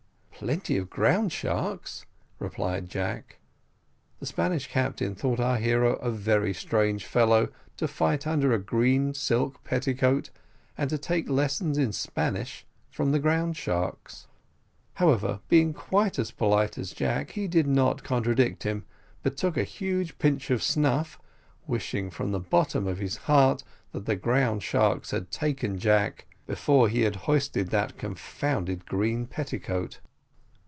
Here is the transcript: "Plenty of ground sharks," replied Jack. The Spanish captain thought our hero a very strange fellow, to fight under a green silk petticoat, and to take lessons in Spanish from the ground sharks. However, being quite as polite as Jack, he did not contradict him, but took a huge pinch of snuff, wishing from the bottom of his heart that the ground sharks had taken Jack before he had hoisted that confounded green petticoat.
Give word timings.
"Plenty 0.43 0.75
of 0.77 0.89
ground 0.89 1.31
sharks," 1.31 2.07
replied 2.39 2.89
Jack. 2.89 3.37
The 4.19 4.25
Spanish 4.25 4.65
captain 4.69 5.13
thought 5.13 5.39
our 5.39 5.57
hero 5.57 5.97
a 5.97 6.09
very 6.09 6.51
strange 6.51 7.05
fellow, 7.05 7.49
to 7.77 7.87
fight 7.87 8.25
under 8.25 8.51
a 8.51 8.57
green 8.57 9.13
silk 9.13 9.63
petticoat, 9.63 10.31
and 10.75 10.89
to 10.89 10.97
take 10.97 11.29
lessons 11.29 11.77
in 11.77 11.91
Spanish 11.91 12.65
from 12.89 13.11
the 13.11 13.19
ground 13.19 13.55
sharks. 13.55 14.25
However, 14.95 15.41
being 15.47 15.75
quite 15.75 16.17
as 16.17 16.31
polite 16.31 16.75
as 16.75 16.91
Jack, 16.91 17.33
he 17.33 17.47
did 17.47 17.67
not 17.67 18.03
contradict 18.03 18.63
him, 18.63 18.83
but 19.21 19.37
took 19.37 19.57
a 19.57 19.63
huge 19.63 20.17
pinch 20.17 20.49
of 20.49 20.63
snuff, 20.63 21.21
wishing 21.67 22.09
from 22.09 22.31
the 22.31 22.39
bottom 22.39 22.87
of 22.87 22.97
his 22.97 23.15
heart 23.29 23.63
that 23.91 24.07
the 24.07 24.15
ground 24.15 24.63
sharks 24.63 25.11
had 25.11 25.29
taken 25.29 25.77
Jack 25.77 26.25
before 26.47 26.89
he 26.89 27.01
had 27.01 27.15
hoisted 27.29 27.67
that 27.69 27.99
confounded 27.99 28.87
green 28.87 29.27
petticoat. 29.27 29.99